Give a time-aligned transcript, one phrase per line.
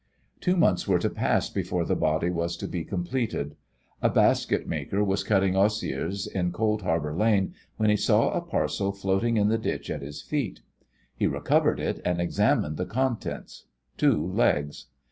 [0.39, 3.55] Two months were to pass before the body was to be completed.
[4.01, 9.37] A basket maker was cutting osiers in Coldharbour Lane when he saw a parcel floating
[9.37, 10.61] in the ditch at his feet.
[11.15, 14.87] He recovered it and examined the contents two legs.